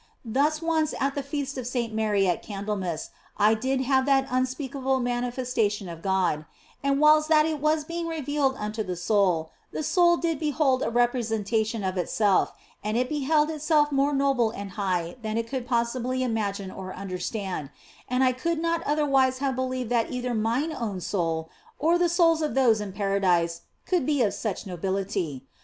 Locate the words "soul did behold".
9.83-10.81